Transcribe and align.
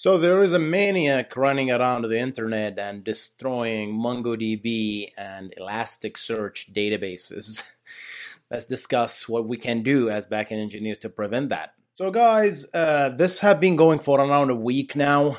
So 0.00 0.16
there 0.16 0.42
is 0.42 0.54
a 0.54 0.58
maniac 0.58 1.36
running 1.36 1.70
around 1.70 2.08
the 2.08 2.18
internet 2.18 2.78
and 2.78 3.04
destroying 3.04 3.92
MongoDB 3.92 5.10
and 5.18 5.52
Elasticsearch 5.60 6.72
databases. 6.72 7.62
Let's 8.50 8.64
discuss 8.64 9.28
what 9.28 9.46
we 9.46 9.58
can 9.58 9.82
do 9.82 10.08
as 10.08 10.24
backend 10.24 10.62
engineers 10.62 10.96
to 11.00 11.10
prevent 11.10 11.50
that. 11.50 11.74
So, 11.92 12.10
guys, 12.10 12.64
uh, 12.72 13.10
this 13.10 13.40
has 13.40 13.58
been 13.58 13.76
going 13.76 13.98
for 13.98 14.18
around 14.18 14.48
a 14.48 14.54
week 14.54 14.96
now. 14.96 15.36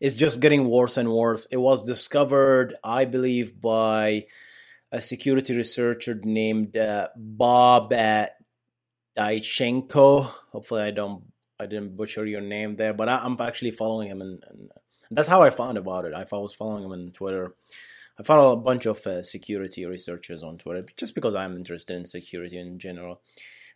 It's 0.00 0.16
just 0.16 0.40
getting 0.40 0.68
worse 0.68 0.96
and 0.96 1.12
worse. 1.12 1.46
It 1.46 1.58
was 1.58 1.86
discovered, 1.86 2.74
I 2.82 3.04
believe, 3.04 3.60
by 3.60 4.26
a 4.90 5.00
security 5.00 5.56
researcher 5.56 6.18
named 6.24 6.76
uh, 6.76 7.10
Bob 7.14 7.92
uh. 7.92 8.26
Hopefully, 9.16 10.82
I 10.82 10.90
don't 10.90 11.29
I 11.60 11.66
didn't 11.66 11.96
butcher 11.96 12.24
your 12.24 12.40
name 12.40 12.76
there, 12.76 12.94
but 12.94 13.08
I, 13.08 13.24
am 13.24 13.36
actually 13.38 13.70
following 13.70 14.08
him, 14.08 14.22
and, 14.22 14.42
and, 14.48 14.70
that's 15.10 15.28
how 15.28 15.42
I 15.42 15.50
found 15.50 15.76
about 15.76 16.04
it. 16.04 16.14
I 16.14 16.24
was 16.30 16.54
following 16.54 16.84
him 16.84 16.92
on 16.92 17.10
Twitter. 17.12 17.54
I 18.18 18.22
found 18.22 18.52
a 18.52 18.56
bunch 18.56 18.86
of 18.86 19.04
uh, 19.06 19.22
security 19.22 19.84
researchers 19.84 20.42
on 20.42 20.56
Twitter 20.56 20.86
just 20.96 21.14
because 21.14 21.34
I'm 21.34 21.56
interested 21.56 21.96
in 21.96 22.04
security 22.04 22.58
in 22.58 22.78
general. 22.78 23.20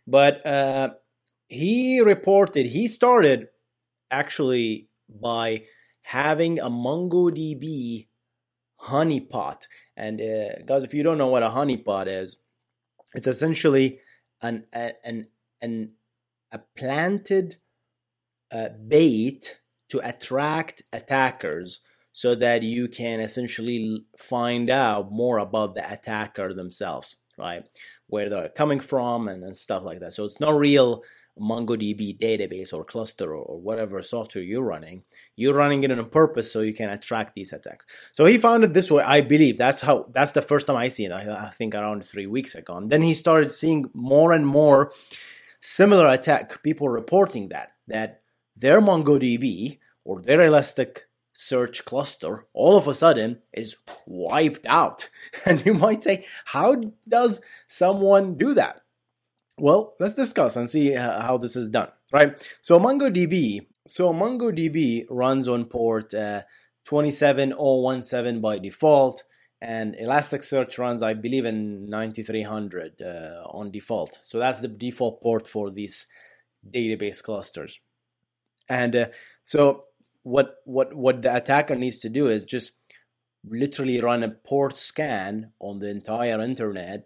But 0.07 0.45
uh, 0.45 0.91
he 1.49 1.99
reported 1.99 2.65
he 2.67 2.87
started 2.87 3.49
actually 4.09 4.87
by 5.09 5.63
having 6.03 6.59
a 6.59 6.69
MongoDB 6.69 8.07
honeypot. 8.81 9.63
And 9.97 10.21
uh, 10.21 10.61
guys, 10.65 10.83
if 10.83 10.93
you 10.93 11.03
don't 11.03 11.17
know 11.17 11.27
what 11.27 11.43
a 11.43 11.49
honeypot 11.49 12.07
is, 12.07 12.37
it's 13.13 13.27
essentially 13.27 13.99
an 14.41 14.65
an 14.71 15.27
an 15.61 15.91
a 16.51 16.59
planted 16.77 17.57
uh, 18.55 18.69
bait 18.87 19.59
to 19.89 19.99
attract 20.07 20.83
attackers 20.93 21.81
so 22.11 22.33
that 22.35 22.63
you 22.63 22.87
can 22.87 23.19
essentially 23.19 24.05
find 24.17 24.69
out 24.69 25.11
more 25.11 25.39
about 25.39 25.75
the 25.75 25.91
attacker 25.91 26.53
themselves, 26.53 27.17
right? 27.37 27.63
Where 28.07 28.29
they're 28.29 28.49
coming 28.49 28.79
from 28.79 29.27
and, 29.27 29.43
and 29.43 29.55
stuff 29.55 29.83
like 29.83 29.99
that. 29.99 30.13
So 30.13 30.23
it's 30.23 30.39
not 30.39 30.57
real 30.57 31.03
MongoDB 31.37 32.17
database 32.17 32.73
or 32.73 32.85
cluster 32.85 33.31
or, 33.31 33.43
or, 33.43 33.59
whatever 33.59 34.01
software 34.01 34.43
you're 34.43 34.63
running. 34.63 35.03
You're 35.35 35.53
running 35.53 35.83
it 35.83 35.91
on 35.91 36.05
purpose 36.09 36.49
so 36.49 36.61
you 36.61 36.73
can 36.73 36.89
attract 36.89 37.35
these 37.35 37.51
attacks. 37.51 37.85
So 38.13 38.23
he 38.23 38.37
found 38.37 38.63
it 38.63 38.73
this 38.73 38.89
way. 38.89 39.03
I 39.03 39.19
believe 39.19 39.57
that's 39.57 39.81
how. 39.81 40.05
That's 40.13 40.31
the 40.31 40.41
first 40.41 40.67
time 40.67 40.77
I 40.77 40.87
see 40.87 41.03
it. 41.03 41.11
I, 41.11 41.47
I 41.47 41.49
think 41.49 41.75
around 41.75 42.05
three 42.05 42.27
weeks 42.27 42.55
ago. 42.55 42.77
And 42.77 42.89
then 42.89 43.01
he 43.01 43.13
started 43.13 43.49
seeing 43.49 43.89
more 43.93 44.31
and 44.31 44.47
more 44.47 44.93
similar 45.59 46.07
attack 46.07 46.63
people 46.63 46.87
reporting 46.87 47.49
that 47.49 47.71
that 47.87 48.21
their 48.55 48.81
MongoDB 48.81 49.79
or 50.03 50.21
their 50.21 50.43
Elastic 50.43 51.07
search 51.33 51.83
cluster 51.83 52.45
all 52.53 52.77
of 52.77 52.87
a 52.87 52.93
sudden 52.93 53.41
is 53.53 53.75
wiped 54.05 54.65
out. 54.65 55.09
And 55.45 55.65
you 55.65 55.73
might 55.73 56.03
say, 56.03 56.25
how 56.45 56.81
does 57.07 57.41
someone 57.67 58.37
do 58.37 58.53
that? 58.53 58.81
Well, 59.57 59.95
let's 59.99 60.15
discuss 60.15 60.55
and 60.55 60.69
see 60.69 60.93
how 60.93 61.37
this 61.37 61.55
is 61.55 61.69
done, 61.69 61.89
right? 62.11 62.35
So 62.61 62.79
MongoDB, 62.79 63.67
so 63.87 64.13
MongoDB 64.13 65.05
runs 65.09 65.47
on 65.47 65.65
port 65.65 66.13
uh, 66.13 66.41
27017 66.85 68.41
by 68.41 68.59
default, 68.59 69.23
and 69.61 69.95
Elasticsearch 69.95 70.77
runs, 70.77 71.01
I 71.01 71.13
believe, 71.13 71.45
in 71.45 71.89
9300 71.89 73.01
uh, 73.01 73.05
on 73.49 73.71
default. 73.71 74.19
So 74.23 74.39
that's 74.39 74.59
the 74.59 74.67
default 74.67 75.21
port 75.21 75.47
for 75.47 75.71
these 75.71 76.05
database 76.69 77.23
clusters. 77.23 77.79
And 78.67 78.95
uh, 78.95 79.05
so 79.43 79.85
what 80.23 80.57
what 80.65 80.93
what 80.93 81.21
the 81.21 81.35
attacker 81.35 81.75
needs 81.75 81.99
to 81.99 82.09
do 82.09 82.27
is 82.27 82.45
just 82.45 82.73
literally 83.47 84.01
run 84.01 84.23
a 84.23 84.29
port 84.29 84.75
scan 84.75 85.51
on 85.59 85.79
the 85.79 85.89
entire 85.89 86.41
internet 86.41 87.05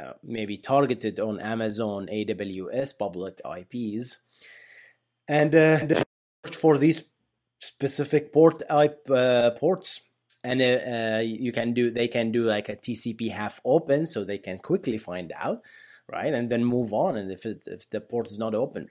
uh, 0.00 0.12
maybe 0.22 0.56
targeted 0.56 1.18
on 1.18 1.40
Amazon 1.40 2.06
AWS 2.06 2.96
public 2.96 3.40
IPs, 3.44 4.18
and 5.26 5.54
uh, 5.54 6.02
for 6.52 6.78
these 6.78 7.04
specific 7.60 8.32
port 8.32 8.62
IP 8.70 8.98
uh, 9.10 9.50
ports. 9.52 10.00
And 10.44 10.62
uh, 10.62 11.16
uh, 11.16 11.20
you 11.20 11.50
can 11.50 11.74
do 11.74 11.90
they 11.90 12.06
can 12.06 12.30
do 12.30 12.44
like 12.44 12.68
a 12.68 12.76
TCP 12.76 13.32
half 13.32 13.60
open, 13.64 14.06
so 14.06 14.22
they 14.22 14.38
can 14.38 14.58
quickly 14.58 14.98
find 14.98 15.32
out, 15.34 15.62
right, 16.08 16.32
and 16.32 16.48
then 16.48 16.64
move 16.64 16.92
on. 16.92 17.16
And 17.16 17.32
if 17.32 17.44
if 17.44 17.90
the 17.90 18.00
port 18.00 18.30
is 18.30 18.38
not 18.38 18.54
open, 18.54 18.90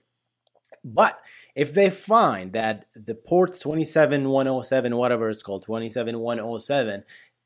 but 0.83 1.19
if 1.55 1.73
they 1.73 1.89
find 1.89 2.53
that 2.53 2.85
the 2.93 3.15
ports 3.15 3.59
27107, 3.61 4.95
whatever 4.95 5.29
it's 5.29 5.43
called, 5.43 5.65
27107, 5.65 7.03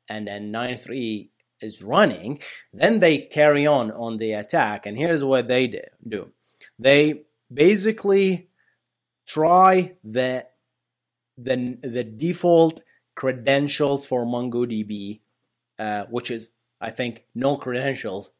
and 0.08 0.26
then 0.26 0.50
93 0.50 1.30
is 1.60 1.82
running, 1.82 2.40
then 2.72 2.98
they 2.98 3.18
carry 3.18 3.66
on 3.66 3.90
on 3.92 4.18
the 4.18 4.32
attack. 4.32 4.86
And 4.86 4.98
here's 4.98 5.24
what 5.24 5.48
they 5.48 5.82
do 6.06 6.30
they 6.78 7.22
basically 7.52 8.48
try 9.26 9.96
the 10.04 10.46
the, 11.38 11.78
the 11.82 12.04
default 12.04 12.80
credentials 13.14 14.06
for 14.06 14.24
MongoDB, 14.24 15.20
uh, 15.78 16.04
which 16.06 16.30
is, 16.30 16.50
I 16.80 16.90
think, 16.90 17.24
no 17.34 17.56
credentials, 17.56 18.32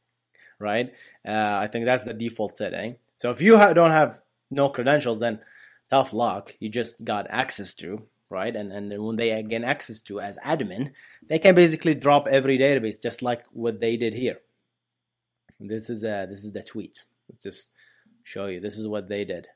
right? 0.58 0.92
Uh, 1.26 1.58
I 1.60 1.68
think 1.68 1.84
that's 1.84 2.04
the 2.04 2.14
default 2.14 2.56
setting. 2.56 2.96
So 3.16 3.30
if 3.30 3.40
you 3.40 3.56
ha- 3.56 3.72
don't 3.72 3.90
have 3.90 4.20
no 4.52 4.68
credentials, 4.68 5.18
then 5.20 5.40
tough 5.90 6.12
luck. 6.12 6.54
You 6.60 6.68
just 6.68 7.04
got 7.04 7.26
access 7.30 7.74
to 7.76 8.06
right? 8.32 8.56
And 8.56 8.72
and 8.72 9.04
when 9.04 9.16
they 9.16 9.42
gain 9.42 9.62
access 9.62 10.00
to 10.02 10.20
as 10.20 10.38
admin, 10.38 10.92
they 11.28 11.38
can 11.38 11.54
basically 11.54 11.94
drop 11.94 12.26
every 12.26 12.58
database 12.58 13.00
just 13.00 13.22
like 13.22 13.44
what 13.52 13.78
they 13.80 13.96
did 13.96 14.14
here. 14.14 14.38
This 15.60 15.90
is 15.90 16.02
uh 16.02 16.26
this 16.28 16.42
is 16.42 16.52
the 16.52 16.62
tweet. 16.62 17.02
Let's 17.28 17.42
just 17.42 17.70
show 18.24 18.46
you. 18.46 18.58
This 18.58 18.76
is 18.76 18.88
what 18.88 19.08
they 19.08 19.24
did. 19.24 19.46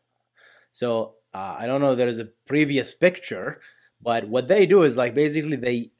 So 0.70 1.14
uh, 1.34 1.56
I 1.58 1.66
don't 1.66 1.80
know. 1.80 1.94
There 1.94 2.08
is 2.08 2.18
a 2.18 2.28
previous 2.46 2.94
picture, 2.94 3.60
but 4.00 4.28
what 4.28 4.46
they 4.46 4.66
do 4.66 4.82
is 4.82 4.96
like 4.96 5.14
basically 5.14 5.56
they 5.56 5.90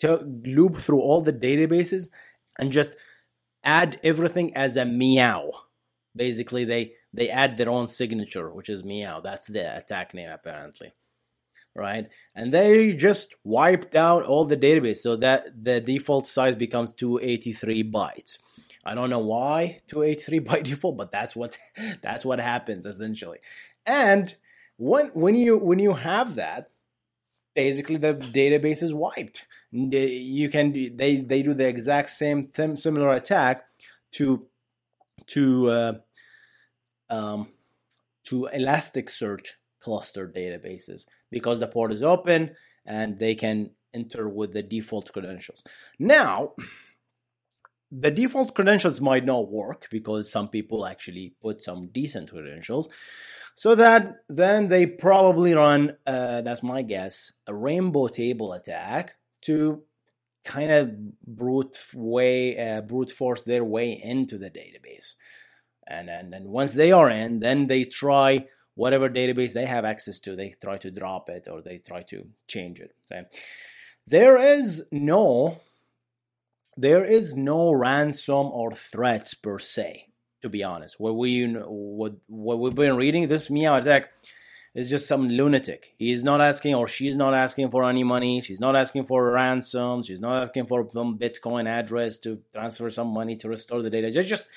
t- 0.00 0.24
loop 0.46 0.78
through 0.78 1.00
all 1.00 1.20
the 1.20 1.32
databases 1.32 2.08
and 2.58 2.72
just 2.72 2.96
add 3.62 4.00
everything 4.02 4.56
as 4.56 4.76
a 4.76 4.84
meow. 4.84 5.50
Basically, 6.16 6.64
they 6.64 6.94
they 7.18 7.28
add 7.28 7.56
their 7.56 7.68
own 7.68 7.88
signature, 7.88 8.50
which 8.50 8.68
is 8.68 8.84
meow. 8.84 9.20
That's 9.20 9.46
the 9.46 9.76
attack 9.76 10.14
name 10.14 10.30
apparently 10.30 10.92
right? 11.74 12.08
And 12.34 12.52
they 12.52 12.92
just 12.92 13.34
wiped 13.44 13.94
out 13.94 14.24
all 14.24 14.44
the 14.44 14.56
database 14.56 14.98
so 14.98 15.16
that 15.16 15.64
the 15.64 15.80
default 15.80 16.26
size 16.26 16.56
becomes 16.56 16.92
283 16.92 17.90
bytes. 17.90 18.38
I 18.84 18.94
don't 18.94 19.10
know 19.10 19.20
why 19.20 19.78
283 19.88 20.38
by 20.50 20.60
default, 20.60 20.96
but 20.96 21.12
that's 21.12 21.36
what 21.36 21.58
that's 22.02 22.24
what 22.24 22.40
happens 22.40 22.84
essentially. 22.86 23.38
And 23.86 24.34
when 24.76 25.08
when 25.08 25.36
you 25.36 25.56
when 25.56 25.78
you 25.78 25.94
have 25.94 26.34
that, 26.36 26.70
basically 27.54 27.96
the 27.96 28.14
database 28.14 28.82
is 28.82 28.94
wiped. 28.94 29.46
You 29.70 30.48
can 30.48 30.72
they 30.72 31.16
they 31.16 31.42
do 31.42 31.54
the 31.54 31.68
exact 31.68 32.10
same 32.10 32.50
similar 32.54 33.12
attack 33.12 33.64
to 34.12 34.46
to 35.28 35.70
uh, 35.70 35.92
um, 37.10 37.48
to 38.24 38.48
Elasticsearch 38.54 39.52
cluster 39.80 40.28
databases 40.28 41.06
because 41.30 41.60
the 41.60 41.66
port 41.66 41.92
is 41.92 42.02
open 42.02 42.54
and 42.84 43.18
they 43.18 43.34
can 43.34 43.70
enter 43.94 44.28
with 44.28 44.52
the 44.52 44.62
default 44.62 45.12
credentials. 45.12 45.62
Now, 45.98 46.54
the 47.90 48.10
default 48.10 48.54
credentials 48.54 49.00
might 49.00 49.24
not 49.24 49.50
work 49.50 49.88
because 49.90 50.30
some 50.30 50.48
people 50.48 50.86
actually 50.86 51.34
put 51.40 51.62
some 51.62 51.88
decent 51.88 52.30
credentials. 52.30 52.88
So 53.54 53.74
that 53.74 54.16
then 54.28 54.68
they 54.68 54.86
probably 54.86 55.54
run, 55.54 55.96
uh, 56.06 56.42
that's 56.42 56.62
my 56.62 56.82
guess, 56.82 57.32
a 57.46 57.54
rainbow 57.54 58.08
table 58.08 58.52
attack 58.52 59.14
to 59.42 59.82
kind 60.44 60.70
of 60.70 61.26
brute 61.26 61.78
way, 61.94 62.56
uh, 62.56 62.82
brute 62.82 63.10
force 63.10 63.42
their 63.42 63.64
way 63.64 64.00
into 64.02 64.38
the 64.38 64.50
database. 64.50 65.14
And, 65.90 66.10
and, 66.10 66.46
once 66.46 66.72
they 66.72 66.92
are 66.92 67.08
in, 67.08 67.40
then 67.40 67.66
they 67.66 67.84
try 67.84 68.46
whatever 68.74 69.08
database 69.08 69.54
they 69.54 69.64
have 69.64 69.84
access 69.84 70.20
to, 70.20 70.36
they 70.36 70.54
try 70.60 70.76
to 70.78 70.90
drop 70.90 71.30
it 71.30 71.48
or 71.50 71.62
they 71.62 71.78
try 71.78 72.02
to 72.04 72.26
change 72.46 72.78
it. 72.78 72.94
Okay? 73.10 73.26
There 74.06 74.38
is 74.38 74.86
no 74.92 75.60
there 76.78 77.04
is 77.04 77.34
no 77.34 77.72
ransom 77.72 78.46
or 78.46 78.70
threats 78.70 79.34
per 79.34 79.58
se. 79.58 80.04
To 80.42 80.48
be 80.48 80.62
honest, 80.62 81.00
what 81.00 81.16
we 81.16 81.44
what 81.46 82.14
what 82.28 82.60
we've 82.60 82.74
been 82.74 82.96
reading, 82.96 83.26
this 83.26 83.50
Meow 83.50 83.76
attack 83.76 84.10
is 84.72 84.88
just 84.88 85.08
some 85.08 85.28
lunatic. 85.28 85.94
He 85.98 86.12
is 86.12 86.22
not 86.22 86.40
asking 86.40 86.76
or 86.76 86.86
she's 86.86 87.16
not 87.16 87.34
asking 87.34 87.72
for 87.72 87.82
any 87.82 88.04
money. 88.04 88.40
She's 88.40 88.60
not 88.60 88.76
asking 88.76 89.06
for 89.06 89.32
ransom. 89.32 90.04
She's 90.04 90.20
not 90.20 90.40
asking 90.40 90.66
for 90.66 90.88
some 90.92 91.18
Bitcoin 91.18 91.66
address 91.66 92.18
to 92.20 92.40
transfer 92.54 92.88
some 92.90 93.08
money 93.08 93.34
to 93.38 93.48
restore 93.48 93.82
the 93.82 93.90
data. 93.90 94.06
It's 94.06 94.28
just 94.28 94.48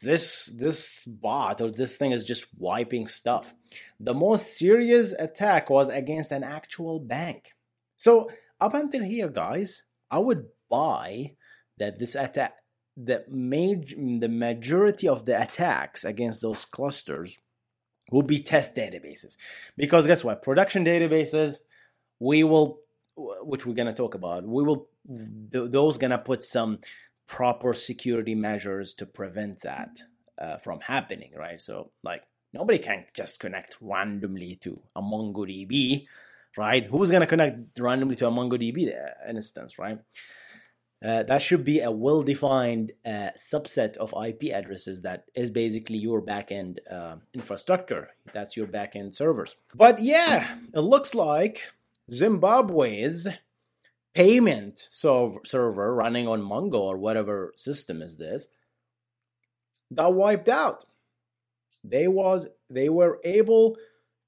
this 0.00 0.46
this 0.58 1.04
bot 1.04 1.60
or 1.60 1.70
this 1.70 1.96
thing 1.96 2.12
is 2.12 2.24
just 2.24 2.46
wiping 2.58 3.06
stuff. 3.06 3.54
The 4.00 4.14
most 4.14 4.56
serious 4.56 5.12
attack 5.12 5.70
was 5.70 5.88
against 5.88 6.30
an 6.32 6.44
actual 6.44 7.00
bank. 7.00 7.52
So 7.96 8.30
up 8.60 8.74
until 8.74 9.02
here, 9.02 9.28
guys, 9.28 9.82
I 10.10 10.18
would 10.18 10.46
buy 10.68 11.36
that 11.78 11.98
this 11.98 12.14
attack 12.14 12.54
the 12.96 13.24
major 13.28 13.96
the 13.96 14.28
majority 14.28 15.08
of 15.08 15.24
the 15.24 15.40
attacks 15.40 16.04
against 16.04 16.42
those 16.42 16.64
clusters 16.64 17.38
will 18.10 18.22
be 18.22 18.42
test 18.42 18.76
databases 18.76 19.36
because 19.76 20.06
guess 20.06 20.22
what 20.22 20.42
production 20.42 20.84
databases 20.84 21.56
we 22.20 22.44
will 22.44 22.80
which 23.16 23.64
we're 23.64 23.74
to 23.86 23.94
talk 23.94 24.14
about 24.14 24.46
we 24.46 24.62
will 24.62 24.88
those 25.06 25.96
to 26.10 26.18
put 26.18 26.42
some 26.42 26.78
proper 27.26 27.72
security 27.72 28.34
measures 28.34 28.94
to 28.94 29.06
prevent 29.06 29.60
that 29.60 30.02
uh, 30.38 30.56
from 30.58 30.80
happening 30.80 31.32
right 31.36 31.60
so 31.60 31.90
like 32.02 32.22
nobody 32.52 32.78
can 32.78 33.04
just 33.14 33.40
connect 33.40 33.76
randomly 33.80 34.56
to 34.56 34.80
a 34.96 35.02
mongodb 35.02 36.06
right 36.56 36.84
who's 36.86 37.10
going 37.10 37.20
to 37.20 37.26
connect 37.26 37.78
randomly 37.78 38.16
to 38.16 38.26
a 38.26 38.30
mongodb 38.30 38.92
instance 39.28 39.78
right 39.78 39.98
uh, 41.04 41.24
that 41.24 41.42
should 41.42 41.64
be 41.64 41.80
a 41.80 41.90
well-defined 41.90 42.92
uh, 43.04 43.30
subset 43.36 43.96
of 43.96 44.14
IP 44.24 44.52
addresses 44.52 45.02
that 45.02 45.24
is 45.34 45.50
basically 45.50 45.96
your 45.96 46.22
backend 46.22 46.78
uh, 46.90 47.16
infrastructure. 47.34 48.10
That's 48.32 48.56
your 48.56 48.68
backend 48.68 49.14
servers. 49.14 49.56
But 49.74 50.00
yeah, 50.00 50.46
it 50.72 50.80
looks 50.80 51.12
like 51.12 51.62
Zimbabwe's 52.08 53.26
payment 54.14 54.88
server 54.90 55.94
running 55.94 56.28
on 56.28 56.42
Mongo 56.42 56.80
or 56.80 56.98
whatever 56.98 57.52
system 57.56 58.02
is 58.02 58.16
this 58.16 58.48
got 59.94 60.14
wiped 60.14 60.48
out. 60.48 60.84
They 61.84 62.08
was 62.08 62.48
they 62.70 62.88
were 62.88 63.20
able 63.24 63.76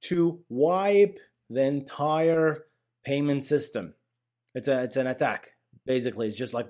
to 0.02 0.40
wipe 0.48 1.18
the 1.48 1.62
entire 1.62 2.64
payment 3.04 3.46
system. 3.46 3.94
It's 4.54 4.68
a 4.68 4.82
it's 4.82 4.96
an 4.96 5.06
attack 5.06 5.54
basically 5.86 6.26
it's 6.26 6.36
just 6.36 6.54
like 6.54 6.68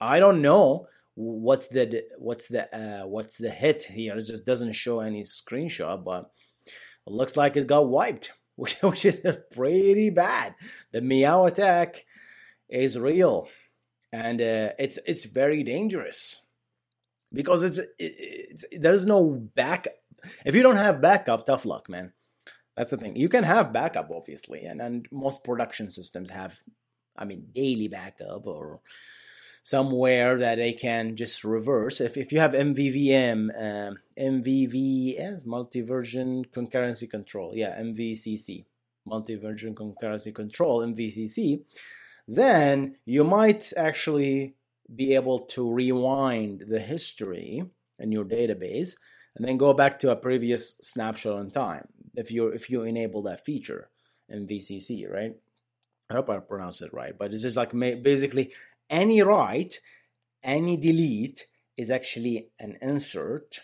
i 0.00 0.20
don't 0.20 0.42
know 0.42 0.86
what's 1.14 1.68
the 1.68 2.04
what's 2.18 2.46
the 2.46 2.74
uh, 2.74 3.06
what's 3.06 3.36
the 3.36 3.50
hit 3.50 3.84
here 3.84 4.16
it 4.16 4.26
just 4.26 4.46
doesn't 4.46 4.72
show 4.72 5.00
any 5.00 5.22
screenshot 5.22 6.04
but 6.04 6.30
it 7.06 7.12
looks 7.12 7.36
like 7.36 7.56
it 7.56 7.66
got 7.66 7.88
wiped 7.88 8.32
which 8.56 9.04
is 9.04 9.20
pretty 9.52 10.10
bad. 10.10 10.54
The 10.92 11.00
meow 11.00 11.46
attack 11.46 12.04
is 12.68 12.98
real 12.98 13.48
and 14.12 14.40
uh, 14.40 14.72
it's 14.78 14.98
it's 15.06 15.24
very 15.24 15.62
dangerous. 15.62 16.42
Because 17.32 17.62
it's, 17.62 17.78
it's 17.98 18.64
there's 18.72 19.06
no 19.06 19.30
back 19.54 19.86
if 20.44 20.54
you 20.54 20.62
don't 20.62 20.76
have 20.76 21.00
backup 21.00 21.46
tough 21.46 21.64
luck 21.64 21.88
man. 21.88 22.12
That's 22.76 22.90
the 22.90 22.96
thing. 22.96 23.16
You 23.16 23.28
can 23.28 23.44
have 23.44 23.72
backup 23.72 24.10
obviously 24.10 24.64
and 24.64 24.80
and 24.80 25.06
most 25.10 25.44
production 25.44 25.90
systems 25.90 26.30
have 26.30 26.58
I 27.16 27.24
mean, 27.24 27.48
daily 27.54 27.88
backup 27.88 28.46
or 28.46 28.80
somewhere 29.62 30.38
that 30.38 30.56
they 30.56 30.72
can 30.72 31.16
just 31.16 31.44
reverse. 31.44 32.00
If, 32.00 32.16
if 32.16 32.32
you 32.32 32.40
have 32.40 32.52
MVVM, 32.52 33.50
um, 33.88 33.98
MVVS, 34.18 35.46
multi-version 35.46 36.46
concurrency 36.46 37.08
control, 37.08 37.52
yeah, 37.54 37.78
MVCC, 37.80 38.64
multi-version 39.06 39.74
concurrency 39.74 40.34
control, 40.34 40.80
MVCC, 40.80 41.62
then 42.26 42.96
you 43.04 43.24
might 43.24 43.72
actually 43.76 44.54
be 44.94 45.14
able 45.14 45.40
to 45.40 45.70
rewind 45.70 46.64
the 46.68 46.80
history 46.80 47.64
in 47.98 48.12
your 48.12 48.24
database 48.24 48.96
and 49.36 49.46
then 49.46 49.56
go 49.56 49.72
back 49.72 49.98
to 50.00 50.10
a 50.10 50.16
previous 50.16 50.76
snapshot 50.80 51.40
in 51.40 51.50
time 51.50 51.86
if 52.16 52.30
you 52.30 52.48
if 52.48 52.68
you 52.70 52.82
enable 52.82 53.22
that 53.22 53.44
feature 53.44 53.88
MVCC, 54.32 55.10
right? 55.10 55.34
I 56.08 56.14
hope 56.14 56.30
I 56.30 56.38
pronounced 56.38 56.82
it 56.82 56.92
right, 56.92 57.16
but 57.16 57.32
it's 57.32 57.42
just 57.42 57.56
like 57.56 57.72
basically 58.02 58.52
any 58.90 59.22
write, 59.22 59.80
any 60.42 60.76
delete 60.76 61.46
is 61.76 61.90
actually 61.90 62.50
an 62.58 62.76
insert, 62.82 63.60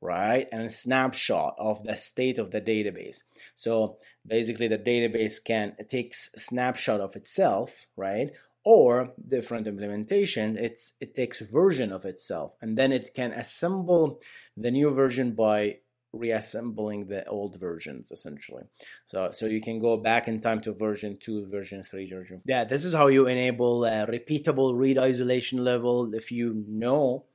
right? 0.00 0.48
And 0.50 0.62
a 0.62 0.70
snapshot 0.70 1.54
of 1.58 1.84
the 1.84 1.94
state 1.96 2.38
of 2.38 2.50
the 2.50 2.60
database. 2.60 3.18
So 3.54 3.98
basically, 4.26 4.68
the 4.68 4.78
database 4.78 5.42
can 5.44 5.76
takes 5.88 6.30
snapshot 6.36 7.00
of 7.00 7.14
itself, 7.16 7.86
right? 7.96 8.32
Or 8.64 9.12
different 9.26 9.66
implementation, 9.66 10.58
it's 10.58 10.92
it 11.00 11.14
takes 11.14 11.40
version 11.40 11.92
of 11.92 12.04
itself, 12.04 12.54
and 12.60 12.76
then 12.76 12.92
it 12.92 13.14
can 13.14 13.32
assemble 13.32 14.20
the 14.56 14.70
new 14.70 14.90
version 14.90 15.32
by 15.32 15.78
reassembling 16.12 17.06
the 17.06 17.24
old 17.26 17.58
versions 17.58 18.10
essentially. 18.10 18.64
So 19.06 19.30
so 19.32 19.46
you 19.46 19.60
can 19.60 19.80
go 19.80 19.96
back 19.96 20.28
in 20.28 20.40
time 20.40 20.60
to 20.62 20.72
version 20.72 21.18
2 21.20 21.46
version 21.46 21.82
3 21.82 22.10
version 22.10 22.42
yeah 22.44 22.64
this 22.64 22.84
is 22.84 22.92
how 22.92 23.06
you 23.06 23.26
enable 23.26 23.84
a 23.84 24.06
repeatable 24.06 24.76
read 24.76 24.98
isolation 24.98 25.62
level. 25.64 26.14
If 26.14 26.32
you 26.32 26.64
know 26.68 27.26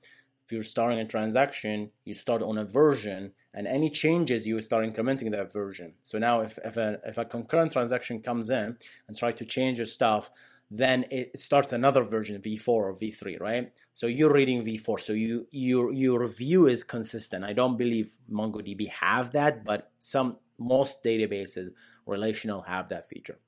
if 0.46 0.52
you're 0.52 0.64
starting 0.64 1.00
a 1.00 1.06
transaction 1.06 1.92
you 2.04 2.14
start 2.14 2.42
on 2.42 2.58
a 2.58 2.66
version 2.66 3.32
and 3.54 3.66
any 3.66 3.90
changes 3.90 4.46
you 4.46 4.62
start 4.62 4.86
incrementing 4.86 5.32
that 5.32 5.54
version. 5.54 5.94
So 6.04 6.20
now 6.20 6.42
if, 6.42 6.60
if 6.64 6.76
a 6.78 7.00
if 7.06 7.18
a 7.18 7.26
concurrent 7.26 7.72
transaction 7.72 8.22
comes 8.22 8.50
in 8.50 8.78
and 9.08 9.18
try 9.18 9.32
to 9.32 9.46
change 9.46 9.78
your 9.78 9.88
stuff 9.88 10.30
then 10.78 11.06
it 11.12 11.40
starts 11.40 11.72
another 11.74 12.04
version 12.04 12.42
v4 12.42 12.68
or 12.68 12.94
v3 12.94 13.40
right? 13.40 13.72
So 13.94 14.08
you're 14.08 14.34
reading 14.34 14.64
v4 14.66 15.00
so 15.00 15.14
you 15.14 15.48
your 15.52 15.92
your 15.94 16.28
view 16.28 16.68
is 16.68 16.84
consistent. 16.84 17.44
I 17.44 17.54
don't 17.54 17.78
believe 17.78 18.18
mongodb 18.32 18.90
have 18.90 19.32
that 19.32 19.64
but 19.64 19.92
some 20.00 20.38
most 20.58 21.04
databases 21.04 21.70
relational 22.06 22.62
have 22.62 22.90
that 22.90 23.10
feature. 23.10 23.40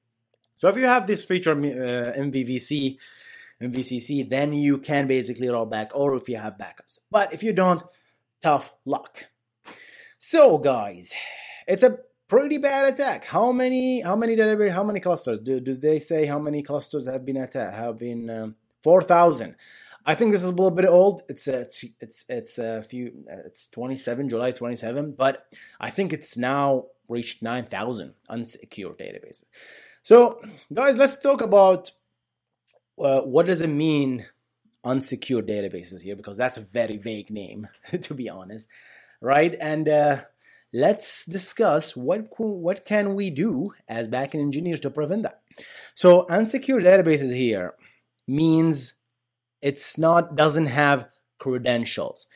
So 0.58 0.68
if 0.70 0.78
you 0.78 0.86
have 0.86 1.08
this 1.08 1.24
feature 1.26 1.52
uh, 1.52 2.14
mvvc 2.18 2.98
mvcc 3.62 4.30
then 4.30 4.54
you 4.54 4.78
can 4.78 5.08
basically 5.08 5.50
roll 5.50 5.66
back 5.66 5.92
or 5.94 6.16
if 6.16 6.30
you 6.30 6.38
have 6.38 6.58
backups. 6.58 7.00
But 7.12 7.34
if 7.34 7.44
you 7.44 7.54
don't 7.54 7.84
tough 8.42 8.74
luck. 8.86 9.28
So 10.20 10.58
guys 10.58 11.14
it's 11.68 11.84
a 11.84 12.00
pretty 12.28 12.58
bad 12.58 12.94
attack. 12.94 13.26
How 13.26 13.52
many? 13.52 14.02
How 14.02 14.16
many 14.16 14.36
database? 14.36 14.72
How 14.72 14.84
many 14.84 15.00
clusters? 15.00 15.40
Do 15.40 15.60
do 15.60 15.76
they 15.76 16.00
say 16.00 16.26
how 16.26 16.40
many 16.40 16.64
clusters 16.64 17.08
have 17.08 17.26
been 17.26 17.38
attacked? 17.38 17.76
Have 17.76 17.98
been 17.98 18.30
um, 18.30 18.56
four 18.84 19.02
thousand. 19.02 19.56
I 20.06 20.16
think 20.16 20.32
this 20.32 20.42
is 20.42 20.50
a 20.50 20.54
little 20.54 20.72
bit 20.72 20.86
old. 20.86 21.24
It's 21.28 21.48
a, 21.48 21.62
it's 22.00 22.26
it's 22.30 22.58
a 22.58 22.82
few. 22.84 23.26
It's 23.46 23.68
twenty 23.68 23.98
seven 23.98 24.30
July 24.30 24.52
twenty 24.52 24.76
seven, 24.76 25.12
but 25.12 25.46
I 25.80 25.90
think 25.90 26.14
it's 26.14 26.38
now 26.38 26.86
reached 27.10 27.42
nine 27.42 27.66
thousand 27.66 28.14
unsecured 28.30 28.98
databases. 28.98 29.46
So, 30.04 30.40
guys, 30.74 30.98
let's 30.98 31.18
talk 31.18 31.42
about 31.42 31.92
uh, 32.98 33.22
what 33.22 33.46
does 33.48 33.62
it 33.62 33.68
mean 33.68 34.26
unsecured 34.84 35.48
databases 35.48 36.02
here 36.02 36.16
because 36.16 36.38
that's 36.38 36.58
a 36.58 36.62
very 36.62 36.96
vague 36.96 37.30
name 37.30 37.68
to 38.04 38.14
be 38.14 38.30
honest, 38.30 38.70
right? 39.20 39.54
And 39.60 39.90
uh, 39.90 40.22
let's 40.78 41.26
discuss 41.26 41.96
what 41.98 42.28
what 42.38 42.86
can 42.86 43.16
we 43.16 43.32
do 43.32 43.74
as 43.88 44.08
backend 44.08 44.42
engineers 44.42 44.80
to 44.82 44.92
prevent 44.92 45.24
that. 45.24 45.42
So 45.96 46.28
unsecured 46.30 46.84
databases 46.84 47.36
here 47.36 47.74
means 48.28 48.94
it's 49.62 49.98
not 49.98 50.36
doesn't 50.36 50.68
have 50.68 51.10
credentials. 51.40 52.28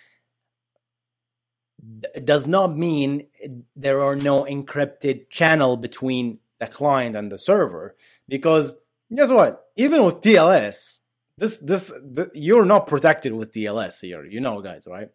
It 2.15 2.25
does 2.25 2.48
not 2.48 2.75
mean 2.75 3.27
there 3.75 4.01
are 4.01 4.15
no 4.15 4.43
encrypted 4.45 5.29
channel 5.29 5.77
between 5.77 6.39
the 6.60 6.67
client 6.67 7.15
and 7.15 7.31
the 7.31 7.39
server 7.39 7.95
because 8.27 8.75
guess 9.15 9.29
what? 9.29 9.65
Even 9.75 10.03
with 10.03 10.21
TLS, 10.21 11.01
this 11.38 11.57
this, 11.57 11.93
this 12.03 12.29
you're 12.33 12.65
not 12.65 12.88
protected 12.88 13.33
with 13.33 13.51
TLS 13.51 14.01
here. 14.01 14.25
You 14.25 14.39
know, 14.39 14.62
guys, 14.62 14.88
right? 14.89 15.10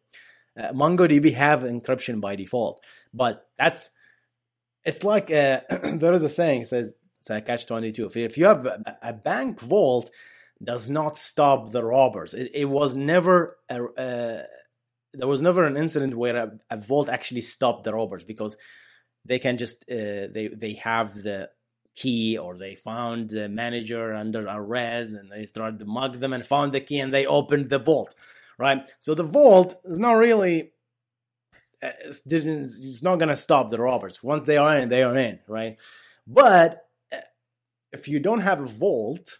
Uh, 0.56 0.72
MongoDB 0.72 1.34
have 1.34 1.60
encryption 1.60 2.20
by 2.20 2.36
default, 2.36 2.82
but 3.12 3.46
that's 3.58 3.90
it's 4.84 5.04
like 5.04 5.30
uh, 5.30 5.60
there 5.94 6.12
is 6.12 6.22
a 6.22 6.28
saying 6.28 6.64
says 6.64 6.94
it's 7.20 7.30
a 7.30 7.40
catch 7.40 7.66
twenty 7.66 7.92
two. 7.92 8.06
If, 8.06 8.16
if 8.16 8.38
you 8.38 8.46
have 8.46 8.64
a, 8.66 8.98
a, 9.02 9.12
bank 9.12 9.60
vault, 9.60 10.10
does 10.62 10.88
not 10.88 11.18
stop 11.18 11.70
the 11.70 11.84
robbers. 11.84 12.34
It, 12.34 12.50
it 12.54 12.64
was 12.64 12.96
never 12.96 13.58
a, 13.68 13.84
uh, 13.84 14.42
there 15.12 15.28
was 15.28 15.42
never 15.42 15.64
an 15.64 15.76
incident 15.76 16.16
where 16.16 16.36
a, 16.36 16.52
a 16.70 16.76
vault 16.78 17.08
actually 17.08 17.42
stopped 17.42 17.84
the 17.84 17.92
robbers 17.92 18.24
because 18.24 18.56
they 19.24 19.38
can 19.38 19.58
just 19.58 19.84
uh, 19.90 20.28
they 20.32 20.50
they 20.56 20.74
have 20.74 21.14
the 21.14 21.50
key 21.94 22.36
or 22.36 22.56
they 22.56 22.76
found 22.76 23.30
the 23.30 23.48
manager 23.48 24.14
under 24.14 24.46
arrest 24.46 25.10
and 25.10 25.32
they 25.32 25.46
started 25.46 25.78
to 25.78 25.86
mug 25.86 26.20
them 26.20 26.32
and 26.32 26.46
found 26.46 26.72
the 26.72 26.80
key 26.80 27.00
and 27.00 27.12
they 27.12 27.26
opened 27.26 27.70
the 27.70 27.78
vault 27.78 28.14
right 28.58 28.90
so 28.98 29.14
the 29.14 29.22
vault 29.22 29.80
is 29.84 29.98
not 29.98 30.14
really 30.14 30.72
uh, 31.82 31.90
it's 32.04 33.02
not 33.02 33.16
going 33.16 33.28
to 33.28 33.36
stop 33.36 33.70
the 33.70 33.80
robbers 33.80 34.22
once 34.22 34.44
they 34.44 34.56
are 34.56 34.78
in 34.78 34.88
they 34.88 35.02
are 35.02 35.16
in 35.16 35.38
right 35.46 35.76
but 36.26 36.86
uh, 37.12 37.18
if 37.92 38.08
you 38.08 38.18
don't 38.18 38.40
have 38.40 38.60
a 38.60 38.66
vault 38.66 39.38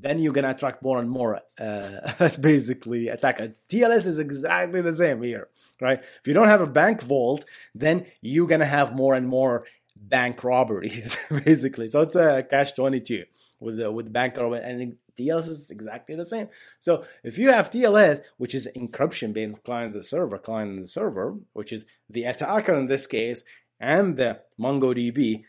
then 0.00 0.18
you're 0.18 0.32
gonna 0.32 0.50
attract 0.50 0.82
more 0.82 0.98
and 0.98 1.10
more 1.10 1.40
uh, 1.58 2.28
basically 2.40 3.08
attackers. 3.08 3.60
TLS 3.68 4.06
is 4.06 4.18
exactly 4.18 4.80
the 4.80 4.92
same 4.92 5.22
here, 5.22 5.48
right? 5.80 6.00
If 6.00 6.22
you 6.26 6.34
don't 6.34 6.48
have 6.48 6.60
a 6.60 6.66
bank 6.66 7.02
vault, 7.02 7.44
then 7.74 8.06
you're 8.20 8.46
gonna 8.46 8.64
have 8.64 8.94
more 8.94 9.14
and 9.14 9.26
more 9.26 9.66
bank 9.96 10.42
robberies, 10.44 11.16
basically. 11.44 11.88
So 11.88 12.00
it's 12.00 12.14
a 12.14 12.46
cash 12.48 12.72
twenty 12.72 13.00
two 13.00 13.24
with 13.60 13.82
uh, 13.82 13.92
with 13.92 14.12
bank 14.12 14.36
robbery, 14.36 14.60
and 14.62 14.96
TLS 15.18 15.48
is 15.48 15.70
exactly 15.70 16.14
the 16.14 16.26
same. 16.26 16.48
So 16.78 17.04
if 17.22 17.38
you 17.38 17.50
have 17.50 17.70
TLS, 17.70 18.20
which 18.38 18.54
is 18.54 18.68
encryption 18.76 19.32
between 19.32 19.58
client 19.64 19.92
and 19.92 19.94
the 19.94 20.02
server, 20.02 20.38
client 20.38 20.70
and 20.70 20.82
the 20.82 20.88
server, 20.88 21.36
which 21.52 21.72
is 21.72 21.84
the 22.08 22.24
attacker 22.24 22.72
in 22.72 22.86
this 22.86 23.06
case, 23.06 23.44
and 23.80 24.16
the 24.16 24.40
MongoDB, 24.60 25.44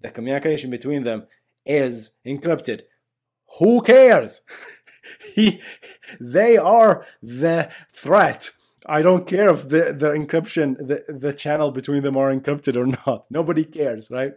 the 0.00 0.10
communication 0.10 0.70
between 0.70 1.04
them 1.04 1.26
is 1.66 2.12
encrypted 2.26 2.82
who 3.58 3.82
cares? 3.82 4.40
he, 5.34 5.62
they 6.20 6.56
are 6.56 7.04
the 7.22 7.70
threat. 7.92 8.50
I 8.86 9.02
don't 9.02 9.26
care 9.26 9.50
if 9.50 9.68
the, 9.68 9.94
the 9.96 10.10
encryption, 10.10 10.76
the, 10.76 11.12
the 11.12 11.32
channel 11.32 11.70
between 11.70 12.02
them 12.02 12.16
are 12.16 12.32
encrypted 12.32 12.76
or 12.76 12.86
not. 13.06 13.26
Nobody 13.30 13.64
cares, 13.64 14.10
right? 14.10 14.32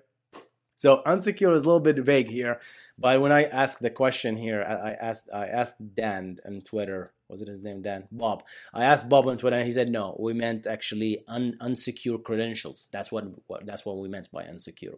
So 0.76 1.04
unsecure 1.06 1.56
is 1.56 1.64
a 1.64 1.68
little 1.68 1.80
bit 1.80 2.00
vague 2.00 2.30
here, 2.30 2.60
but 3.01 3.22
when 3.22 3.31
I 3.31 3.43
asked 3.43 3.81
the 3.81 3.89
question 3.89 4.36
here, 4.38 4.63
I 4.63 4.93
asked 4.93 5.29
I 5.34 5.48
asked 5.48 5.75
Dan 5.96 6.39
on 6.46 6.62
Twitter. 6.62 7.13
Was 7.29 7.41
it 7.41 7.48
his 7.48 7.63
name 7.63 7.81
Dan? 7.81 8.08
Bob. 8.12 8.43
I 8.74 8.84
asked 8.84 9.08
Bob 9.08 9.27
on 9.27 9.38
Twitter, 9.38 9.55
and 9.55 9.65
he 9.65 9.72
said 9.72 9.89
no. 9.89 10.17
We 10.20 10.34
meant 10.34 10.67
actually 10.67 11.24
un, 11.29 11.55
unsecure 11.62 12.22
credentials. 12.22 12.89
That's 12.91 13.10
what, 13.10 13.24
what 13.48 13.65
that's 13.65 13.86
what 13.86 13.98
we 14.00 14.10
meant 14.10 14.29
by 14.31 14.43
unsecure 14.43 14.98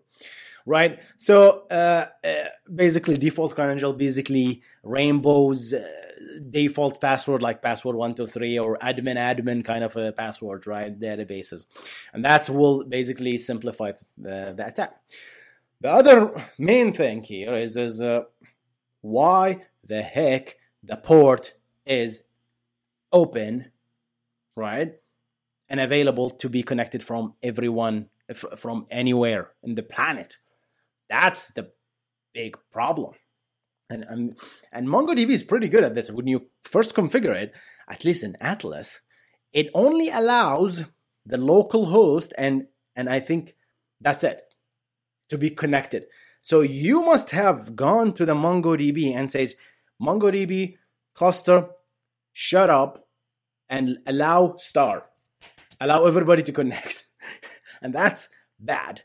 right? 0.65 0.99
So 1.17 1.65
uh, 1.69 2.07
uh, 2.23 2.33
basically, 2.73 3.15
default 3.15 3.55
credential, 3.55 3.93
basically 3.93 4.61
Rainbow's 4.83 5.73
uh, 5.73 5.87
default 6.49 7.01
password, 7.01 7.41
like 7.41 7.61
password 7.61 7.95
one 7.95 8.13
two 8.13 8.27
three 8.27 8.57
or 8.57 8.77
admin 8.77 9.17
admin 9.17 9.63
kind 9.63 9.83
of 9.83 9.95
a 9.95 10.11
password, 10.11 10.67
right? 10.67 10.97
Databases, 10.97 11.65
and 12.13 12.23
that's 12.23 12.49
will 12.49 12.83
basically 12.85 13.37
simplify 13.37 13.91
the, 14.17 14.53
the 14.55 14.67
attack. 14.67 14.95
The 15.83 15.91
other 15.91 16.43
main 16.57 16.93
thing 16.93 17.23
here 17.23 17.53
is 17.53 17.77
is 17.77 18.01
uh, 18.01 18.23
why 19.01 19.65
the 19.83 20.01
heck 20.01 20.55
the 20.81 20.95
port 20.95 21.53
is 21.85 22.23
open, 23.11 23.71
right? 24.55 24.93
And 25.69 25.79
available 25.79 26.31
to 26.31 26.49
be 26.49 26.63
connected 26.63 27.03
from 27.03 27.35
everyone 27.43 28.09
from 28.55 28.87
anywhere 28.89 29.51
in 29.61 29.75
the 29.75 29.83
planet 29.83 30.37
that's 31.13 31.49
the 31.49 31.71
big 32.33 32.57
problem. 32.71 33.13
And, 33.87 34.03
and, 34.03 34.37
and 34.71 34.87
MongoDB 34.87 35.29
is 35.29 35.43
pretty 35.43 35.69
good 35.69 35.83
at 35.83 35.93
this. 35.93 36.09
When 36.09 36.25
you 36.25 36.47
first 36.63 36.95
configure 36.95 37.35
it, 37.35 37.53
at 37.87 38.03
least 38.03 38.23
in 38.23 38.35
Atlas, 38.41 39.01
it 39.51 39.69
only 39.75 40.09
allows 40.09 40.85
the 41.25 41.37
local 41.37 41.85
host 41.85 42.33
and 42.37 42.67
and 42.95 43.09
I 43.09 43.19
think 43.19 43.55
that's 44.01 44.23
it 44.23 44.41
to 45.29 45.37
be 45.37 45.49
connected. 45.49 46.05
So 46.43 46.61
you 46.61 47.05
must 47.05 47.31
have 47.31 47.75
gone 47.75 48.13
to 48.13 48.25
the 48.25 48.35
MongoDB 48.35 49.15
and 49.15 49.29
says, 49.29 49.55
MongoDB 50.01 50.77
cluster, 51.13 51.69
shut 52.33 52.69
up 52.69 53.07
and 53.69 53.99
allow 54.05 54.57
star. 54.57 55.05
Allow 55.79 56.05
everybody 56.05 56.43
to 56.43 56.51
connect. 56.51 57.05
and 57.81 57.93
that's 57.93 58.27
bad 58.59 59.03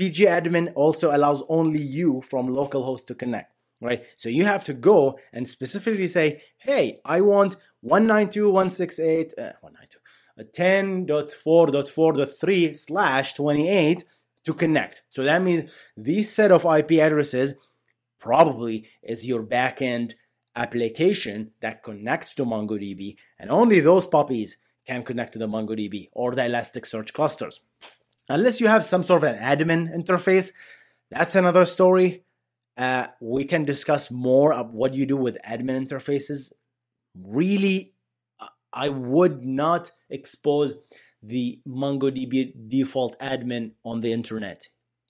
pgadmin 0.00 0.72
also 0.74 1.14
allows 1.14 1.44
only 1.48 1.80
you 1.80 2.22
from 2.22 2.48
localhost 2.48 3.06
to 3.06 3.14
connect, 3.14 3.54
right? 3.80 4.04
So 4.14 4.30
you 4.30 4.46
have 4.46 4.64
to 4.64 4.72
go 4.72 5.18
and 5.32 5.48
specifically 5.48 6.08
say, 6.08 6.42
hey, 6.56 6.98
I 7.04 7.20
want 7.20 7.56
192.168, 7.84 9.38
uh, 9.38 9.52
192, 9.60 9.98
uh, 10.38 10.44
10.4.4.3 10.56 12.78
slash 12.78 13.34
28 13.34 14.04
to 14.44 14.54
connect. 14.54 15.02
So 15.10 15.24
that 15.24 15.42
means 15.42 15.70
this 15.96 16.32
set 16.32 16.52
of 16.52 16.64
IP 16.64 16.92
addresses 16.92 17.54
probably 18.18 18.88
is 19.02 19.26
your 19.26 19.42
backend 19.42 20.14
application 20.56 21.52
that 21.60 21.82
connects 21.82 22.34
to 22.34 22.44
MongoDB, 22.44 23.16
and 23.38 23.50
only 23.50 23.80
those 23.80 24.06
puppies 24.06 24.56
can 24.86 25.02
connect 25.02 25.32
to 25.34 25.38
the 25.38 25.48
MongoDB 25.48 26.08
or 26.12 26.34
the 26.34 26.42
Elasticsearch 26.42 27.12
clusters. 27.12 27.60
Unless 28.28 28.60
you 28.60 28.68
have 28.68 28.84
some 28.84 29.04
sort 29.04 29.24
of 29.24 29.34
an 29.34 29.40
admin 29.40 29.94
interface, 29.94 30.52
that's 31.10 31.34
another 31.34 31.64
story. 31.64 32.24
Uh, 32.76 33.08
we 33.20 33.44
can 33.44 33.64
discuss 33.64 34.10
more 34.10 34.52
of 34.52 34.72
what 34.72 34.94
you 34.94 35.06
do 35.06 35.16
with 35.16 35.36
admin 35.46 35.86
interfaces. 35.86 36.52
Really, 37.14 37.94
I 38.72 38.88
would 38.88 39.44
not 39.44 39.90
expose 40.08 40.74
the 41.22 41.60
MongoDB 41.66 42.68
default 42.68 43.18
admin 43.18 43.72
on 43.84 44.00
the 44.00 44.12
internet. 44.12 44.68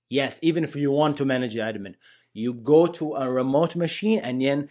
Yes, 0.09 0.39
even 0.43 0.65
if 0.65 0.75
you 0.75 0.91
want 0.91 1.17
to 1.19 1.25
manage 1.25 1.55
the 1.55 1.61
admin, 1.61 1.95
you 2.33 2.55
go 2.55 2.87
to 2.87 3.15
a 3.15 3.31
remote 3.31 3.77
machine 3.77 4.21
and 4.21 4.41
then 4.43 4.69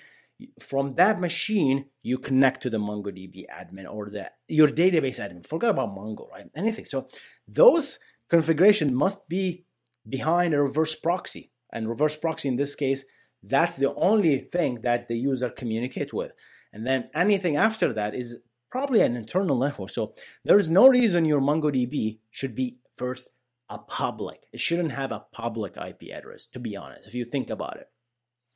from 0.59 0.95
that 0.95 1.19
machine 1.19 1.85
you 2.01 2.17
connect 2.17 2.63
to 2.63 2.69
the 2.69 2.77
MongoDB 2.77 3.45
admin 3.49 3.91
or 3.91 4.09
the 4.09 4.31
your 4.47 4.67
database 4.67 5.19
admin. 5.19 5.45
Forget 5.45 5.69
about 5.69 5.89
Mongo, 5.89 6.29
right? 6.31 6.49
Anything. 6.55 6.85
So 6.85 7.07
those 7.47 7.99
configuration 8.29 8.93
must 8.93 9.27
be 9.27 9.65
behind 10.07 10.53
a 10.53 10.61
reverse 10.61 10.95
proxy. 10.95 11.51
And 11.71 11.87
reverse 11.87 12.15
proxy 12.15 12.47
in 12.47 12.55
this 12.55 12.75
case, 12.75 13.05
that's 13.43 13.75
the 13.75 13.93
only 13.95 14.39
thing 14.39 14.81
that 14.81 15.07
the 15.07 15.17
user 15.17 15.49
communicate 15.49 16.13
with. 16.13 16.31
And 16.73 16.85
then 16.85 17.09
anything 17.13 17.57
after 17.57 17.93
that 17.93 18.15
is 18.15 18.41
probably 18.69 19.01
an 19.01 19.15
internal 19.15 19.57
network. 19.57 19.89
So 19.89 20.13
there 20.43 20.57
is 20.57 20.69
no 20.69 20.87
reason 20.87 21.25
your 21.25 21.41
MongoDB 21.41 22.19
should 22.29 22.55
be 22.55 22.77
first 22.95 23.27
a 23.69 23.77
public. 23.77 24.41
It 24.51 24.59
shouldn't 24.59 24.91
have 24.91 25.11
a 25.11 25.25
public 25.31 25.75
IP 25.77 26.11
address, 26.11 26.47
to 26.47 26.59
be 26.59 26.75
honest, 26.75 27.07
if 27.07 27.13
you 27.13 27.25
think 27.25 27.49
about 27.49 27.77
it. 27.77 27.89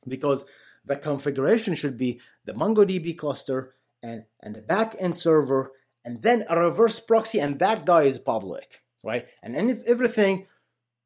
Because 0.06 0.44
the 0.84 0.96
configuration 0.96 1.74
should 1.74 1.96
be 1.96 2.20
the 2.44 2.52
MongoDB 2.52 3.16
cluster 3.16 3.74
and, 4.02 4.24
and 4.40 4.54
the 4.54 4.60
backend 4.60 5.16
server, 5.16 5.72
and 6.04 6.22
then 6.22 6.44
a 6.48 6.58
reverse 6.58 7.00
proxy, 7.00 7.40
and 7.40 7.58
that 7.58 7.86
guy 7.86 8.02
is 8.02 8.18
public 8.18 8.84
right? 9.04 9.26
And 9.42 9.54
everything, 9.86 10.46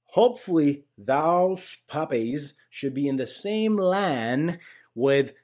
hopefully, 0.04 0.84
those 0.96 1.76
puppies 1.88 2.54
should 2.70 2.94
be 2.94 3.08
in 3.08 3.16
the 3.16 3.26
same 3.26 3.76
LAN 3.76 4.58
with 4.94 5.34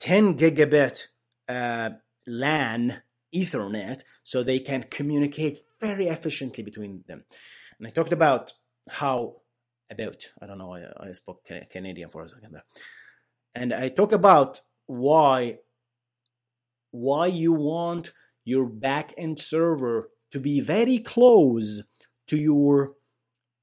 10 0.00 0.38
gigabit 0.38 1.08
uh, 1.48 1.90
LAN 2.26 3.02
Ethernet 3.34 4.02
so 4.22 4.42
they 4.42 4.58
can 4.58 4.84
communicate 4.84 5.58
very 5.80 6.06
efficiently 6.06 6.62
between 6.62 7.04
them. 7.06 7.24
And 7.78 7.86
I 7.86 7.90
talked 7.90 8.12
about 8.12 8.52
how, 8.88 9.36
about, 9.90 10.30
I 10.40 10.46
don't 10.46 10.58
know, 10.58 10.74
I, 10.74 11.08
I 11.08 11.12
spoke 11.12 11.48
Canadian 11.70 12.10
for 12.10 12.22
a 12.22 12.28
second 12.28 12.52
there. 12.52 12.64
And 13.54 13.72
I 13.72 13.88
talk 13.88 14.12
about 14.12 14.60
why 14.86 15.58
why 16.94 17.26
you 17.26 17.52
want 17.52 18.12
your 18.44 18.68
backend 18.68 19.40
server 19.40 20.10
to 20.30 20.38
be 20.38 20.60
very 20.60 20.98
close 20.98 21.82
to 22.28 22.36
your 22.36 22.94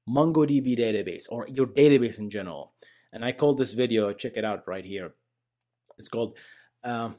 MongoDB 0.06 0.78
database 0.78 1.24
or 1.30 1.48
your 1.48 1.66
database 1.66 2.18
in 2.18 2.28
general. 2.28 2.74
And 3.10 3.24
I 3.24 3.32
call 3.32 3.54
this 3.54 3.72
video, 3.72 4.12
check 4.12 4.36
it 4.36 4.44
out 4.44 4.68
right 4.68 4.84
here. 4.84 5.14
It's 5.98 6.08
called 6.08 6.36
um, 6.84 7.16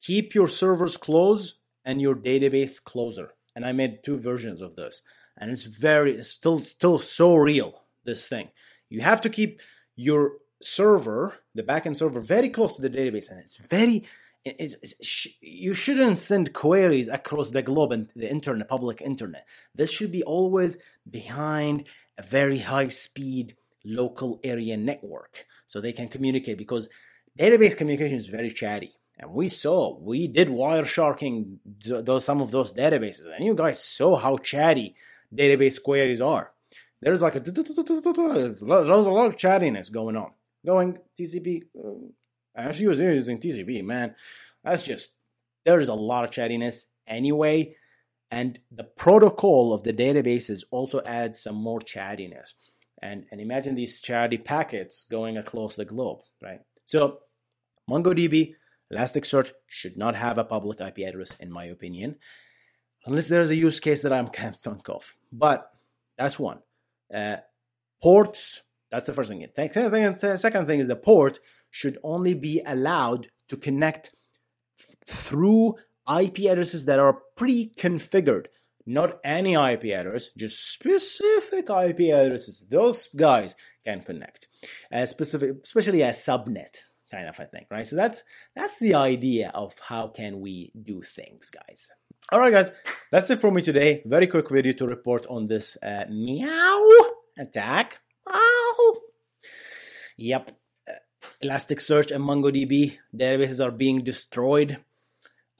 Keep 0.00 0.34
Your 0.34 0.48
Servers 0.48 0.96
Close 0.96 1.54
and 1.84 2.00
Your 2.00 2.14
Database 2.14 2.82
Closer. 2.82 3.34
And 3.54 3.64
I 3.64 3.72
made 3.72 4.04
two 4.04 4.18
versions 4.18 4.62
of 4.62 4.76
this. 4.76 5.02
And 5.36 5.50
it's 5.50 5.64
very, 5.64 6.12
it's 6.12 6.28
still, 6.28 6.58
still 6.58 6.98
so 6.98 7.36
real, 7.36 7.82
this 8.04 8.26
thing. 8.28 8.48
You 8.88 9.00
have 9.00 9.20
to 9.22 9.30
keep 9.30 9.60
your 9.96 10.32
server, 10.62 11.36
the 11.54 11.62
backend 11.62 11.96
server, 11.96 12.20
very 12.20 12.48
close 12.48 12.76
to 12.76 12.82
the 12.82 12.90
database. 12.90 13.30
And 13.30 13.40
it's 13.40 13.56
very, 13.56 14.04
it's, 14.44 14.74
it's, 14.82 15.26
you 15.40 15.74
shouldn't 15.74 16.18
send 16.18 16.52
queries 16.52 17.08
across 17.08 17.50
the 17.50 17.62
globe 17.62 17.92
and 17.92 18.08
the 18.14 18.30
internet, 18.30 18.68
public 18.68 19.00
internet. 19.00 19.46
This 19.74 19.90
should 19.90 20.12
be 20.12 20.22
always 20.22 20.76
behind 21.08 21.84
a 22.16 22.22
very 22.22 22.58
high 22.58 22.88
speed 22.88 23.56
local 23.84 24.40
area 24.42 24.76
network 24.76 25.46
so 25.66 25.80
they 25.80 25.92
can 25.92 26.08
communicate 26.08 26.58
because 26.58 26.88
database 27.38 27.76
communication 27.76 28.16
is 28.16 28.26
very 28.26 28.50
chatty 28.50 28.92
and 29.18 29.32
we 29.32 29.48
saw 29.48 29.98
we 29.98 30.28
did 30.28 30.48
wiresharking 30.48 31.58
those 31.84 32.24
some 32.24 32.40
of 32.40 32.50
those 32.50 32.72
databases, 32.72 33.26
and 33.34 33.44
you 33.44 33.54
guys 33.54 33.82
saw 33.82 34.16
how 34.16 34.36
chatty 34.36 34.94
database 35.34 35.82
queries 35.82 36.20
are. 36.20 36.52
There's 37.00 37.22
like 37.22 37.34
a 37.34 37.40
there's 37.40 37.58
a 37.60 39.10
lot 39.10 39.26
of 39.26 39.36
chattiness 39.36 39.90
going 39.90 40.16
on. 40.16 40.32
Going 40.66 40.98
TCP, 41.18 41.62
uh, 41.78 42.62
if 42.62 42.80
you 42.80 42.88
was 42.88 43.00
using 43.00 43.38
TCP, 43.38 43.84
man, 43.84 44.14
that's 44.64 44.82
just 44.82 45.12
there's 45.64 45.88
a 45.88 45.94
lot 45.94 46.24
of 46.24 46.30
chattiness 46.30 46.86
anyway, 47.06 47.76
and 48.30 48.58
the 48.70 48.84
protocol 48.84 49.72
of 49.72 49.82
the 49.82 49.92
databases 49.92 50.64
also 50.70 51.00
adds 51.04 51.40
some 51.40 51.56
more 51.56 51.80
chattiness. 51.80 52.52
And 53.00 53.26
and 53.30 53.40
imagine 53.40 53.74
these 53.74 54.00
chatty 54.00 54.38
packets 54.38 55.06
going 55.10 55.38
across 55.38 55.76
the 55.76 55.84
globe, 55.84 56.20
right? 56.42 56.60
So 56.84 57.20
MongoDB 57.88 58.54
Elasticsearch 58.92 59.52
should 59.66 59.96
not 59.96 60.14
have 60.16 60.38
a 60.38 60.44
public 60.44 60.80
IP 60.80 61.06
address, 61.06 61.34
in 61.40 61.50
my 61.52 61.64
opinion, 61.64 62.16
unless 63.04 63.28
there's 63.28 63.50
a 63.50 63.56
use 63.56 63.80
case 63.80 64.02
that 64.02 64.12
I 64.12 64.24
can't 64.24 64.56
think 64.56 64.88
of. 64.88 65.14
But 65.30 65.70
that's 66.16 66.38
one. 66.38 66.60
Uh, 67.12 67.36
ports, 68.02 68.62
that's 68.90 69.06
the 69.06 69.14
first 69.14 69.28
thing. 69.28 69.46
The 69.54 70.36
second 70.38 70.66
thing 70.66 70.80
is 70.80 70.88
the 70.88 70.96
port 70.96 71.40
should 71.70 71.98
only 72.02 72.34
be 72.34 72.62
allowed 72.64 73.28
to 73.48 73.56
connect 73.56 74.10
through 75.06 75.74
IP 76.08 76.40
addresses 76.50 76.86
that 76.86 76.98
are 76.98 77.18
pre-configured. 77.36 78.46
Not 78.86 79.18
any 79.22 79.52
IP 79.52 79.84
address, 79.94 80.30
just 80.34 80.72
specific 80.72 81.68
IP 81.68 82.14
addresses. 82.14 82.66
Those 82.70 83.06
guys 83.08 83.54
can 83.84 84.00
connect. 84.00 84.48
Uh, 84.90 85.04
specific, 85.04 85.56
especially 85.62 86.00
a 86.00 86.10
subnet 86.10 86.78
kind 87.10 87.28
of 87.28 87.38
a 87.38 87.46
thing, 87.46 87.66
right? 87.70 87.86
So 87.86 87.96
that's 87.96 88.24
that's 88.54 88.78
the 88.78 88.94
idea 88.94 89.50
of 89.54 89.78
how 89.78 90.08
can 90.08 90.40
we 90.40 90.72
do 90.80 91.02
things, 91.02 91.50
guys. 91.50 91.90
All 92.30 92.40
right, 92.40 92.52
guys, 92.52 92.72
that's 93.10 93.30
it 93.30 93.38
for 93.38 93.50
me 93.50 93.62
today. 93.62 94.02
Very 94.04 94.26
quick 94.26 94.50
video 94.50 94.72
to 94.74 94.86
report 94.86 95.26
on 95.28 95.46
this 95.46 95.76
uh, 95.82 96.04
meow 96.10 96.86
attack. 97.38 98.00
Ow. 98.28 99.00
Yep, 100.18 100.52
uh, 100.88 100.92
Elasticsearch 101.42 102.10
and 102.10 102.24
MongoDB 102.24 102.98
databases 103.16 103.64
are 103.64 103.70
being 103.70 104.04
destroyed. 104.04 104.78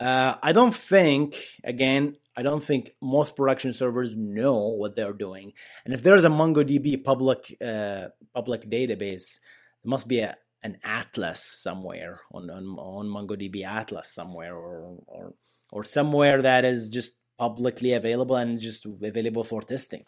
Uh, 0.00 0.34
I 0.42 0.52
don't 0.52 0.74
think, 0.74 1.36
again, 1.64 2.16
I 2.36 2.42
don't 2.42 2.62
think 2.62 2.92
most 3.00 3.34
production 3.34 3.72
servers 3.72 4.16
know 4.16 4.68
what 4.68 4.94
they're 4.94 5.12
doing. 5.12 5.54
And 5.84 5.94
if 5.94 6.02
there's 6.02 6.24
a 6.24 6.28
MongoDB 6.28 7.02
public 7.02 7.56
uh, 7.60 8.08
public 8.34 8.68
database, 8.68 9.40
there 9.82 9.90
must 9.90 10.06
be 10.06 10.20
a 10.20 10.36
an 10.62 10.78
atlas 10.82 11.40
somewhere 11.40 12.20
on, 12.32 12.50
on 12.50 12.64
on 12.78 13.06
MongoDB 13.06 13.64
Atlas 13.64 14.10
somewhere 14.10 14.56
or 14.56 14.98
or 15.06 15.34
or 15.70 15.84
somewhere 15.84 16.42
that 16.42 16.64
is 16.64 16.88
just 16.88 17.16
publicly 17.38 17.92
available 17.92 18.36
and 18.36 18.60
just 18.60 18.84
available 18.84 19.44
for 19.44 19.62
testing. 19.62 20.04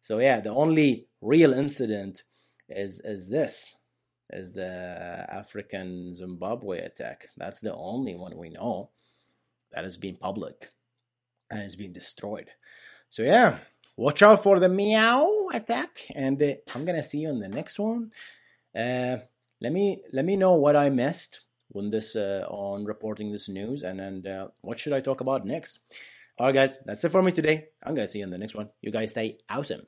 So 0.00 0.18
yeah, 0.18 0.40
the 0.40 0.50
only 0.50 1.06
real 1.20 1.52
incident 1.52 2.22
is 2.68 3.00
is 3.04 3.28
this 3.28 3.74
is 4.32 4.52
the 4.52 5.26
African 5.28 6.14
Zimbabwe 6.14 6.78
attack. 6.80 7.28
That's 7.36 7.60
the 7.60 7.74
only 7.74 8.14
one 8.14 8.36
we 8.36 8.50
know 8.50 8.90
that 9.72 9.84
has 9.84 9.96
been 9.96 10.16
public 10.16 10.70
and 11.50 11.60
has 11.60 11.76
been 11.76 11.92
destroyed. 11.92 12.48
So 13.08 13.22
yeah, 13.22 13.58
watch 13.96 14.22
out 14.22 14.42
for 14.42 14.58
the 14.58 14.68
meow 14.68 15.48
attack, 15.52 16.06
and 16.14 16.42
uh, 16.42 16.54
I'm 16.74 16.84
gonna 16.84 17.02
see 17.02 17.18
you 17.18 17.30
in 17.30 17.40
the 17.40 17.48
next 17.48 17.78
one. 17.78 18.10
Uh, 18.74 19.18
let 19.60 19.72
me 19.72 20.02
let 20.12 20.24
me 20.24 20.36
know 20.36 20.54
what 20.54 20.76
I 20.76 20.90
missed 20.90 21.40
when 21.68 21.90
this 21.90 22.16
uh, 22.16 22.44
on 22.48 22.84
reporting 22.84 23.32
this 23.32 23.48
news, 23.48 23.82
and 23.82 24.00
and 24.00 24.26
uh, 24.26 24.48
what 24.62 24.78
should 24.78 24.92
I 24.92 25.00
talk 25.00 25.20
about 25.20 25.46
next. 25.46 25.80
All 26.38 26.46
right, 26.46 26.54
guys, 26.54 26.78
that's 26.86 27.04
it 27.04 27.10
for 27.10 27.22
me 27.22 27.32
today. 27.32 27.68
I'm 27.82 27.94
gonna 27.94 28.08
see 28.08 28.18
you 28.18 28.24
in 28.24 28.30
the 28.30 28.38
next 28.38 28.54
one. 28.54 28.70
You 28.80 28.90
guys 28.90 29.10
stay 29.10 29.38
awesome. 29.48 29.86